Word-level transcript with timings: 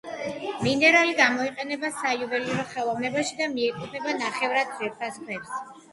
მინერალი 0.61 1.11
გამოიყენება 1.19 1.91
საიუველირო 1.99 2.65
ხელოვნებაში 2.71 3.37
და 3.43 3.51
მიეკუთვნება 3.53 4.17
ნახევრად 4.23 4.73
ძვირფას 4.79 5.21
ქვებს. 5.29 5.55